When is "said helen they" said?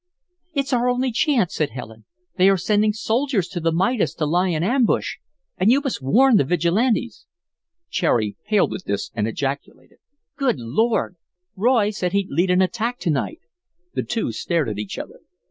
1.53-2.49